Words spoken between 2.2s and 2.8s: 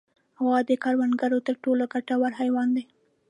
حیوان